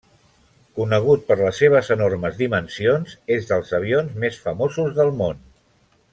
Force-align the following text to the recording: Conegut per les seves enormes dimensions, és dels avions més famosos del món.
Conegut 0.77 1.27
per 1.27 1.37
les 1.41 1.59
seves 1.63 1.91
enormes 1.97 2.39
dimensions, 2.39 3.13
és 3.37 3.47
dels 3.53 3.75
avions 3.81 4.17
més 4.25 4.41
famosos 4.47 4.97
del 5.01 5.15
món. 5.21 5.47